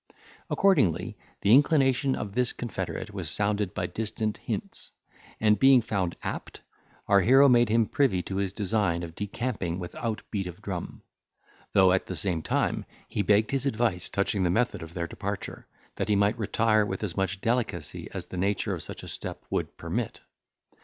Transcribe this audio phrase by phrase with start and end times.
[0.49, 4.91] Accordingly, the inclination of this confederate was sounded by distant hints,
[5.39, 6.61] and being found apt,
[7.07, 11.03] our hero made him privy to his design of decamping without beat of drum;
[11.73, 15.67] though, at the same time, he begged his advice touching the method of their departure,
[15.97, 19.45] that he might retire with as much delicacy as the nature of such a step
[19.51, 20.21] would permit.